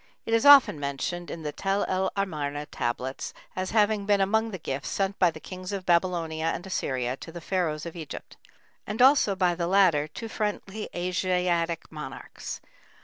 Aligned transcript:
It 0.25 0.33
is 0.33 0.47
often 0.47 0.79
mentioned 0.79 1.29
in 1.29 1.43
the 1.43 1.51
Tel 1.51 1.85
el 1.87 2.11
Amarna 2.15 2.65
tablets 2.65 3.35
as 3.55 3.69
having 3.69 4.07
been 4.07 4.19
among 4.19 4.49
the 4.49 4.57
gifts 4.57 4.89
sent 4.89 5.19
by 5.19 5.29
the 5.29 5.39
kings 5.39 5.71
of 5.71 5.85
Babylonia 5.85 6.47
and 6.49 6.65
Assyria 6.65 7.15
to 7.17 7.31
the 7.31 7.39
Pharaohs 7.39 7.85
of 7.85 7.95
Egypt, 7.95 8.35
and 8.87 8.99
also 8.99 9.35
by 9.35 9.53
the 9.53 9.67
latter 9.67 10.07
to 10.07 10.27
friendly 10.27 10.89
Asiatic 10.95 11.91
monarchs. 11.91 12.61